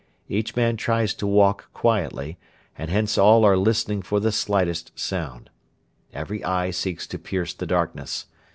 Each 0.27 0.55
man 0.55 0.77
tries 0.77 1.13
to 1.13 1.27
walk 1.27 1.71
quietly, 1.73 2.39
and 2.75 2.89
hence 2.89 3.19
all 3.19 3.45
are 3.45 3.55
listening 3.55 4.01
for 4.01 4.19
the 4.19 4.31
slightest 4.31 4.91
sound. 4.97 5.51
Every 6.11 6.43
eye 6.43 6.71
seeks 6.71 7.05
to 7.05 7.19
pierce 7.19 7.53
the 7.53 7.67
darkness. 7.67 8.25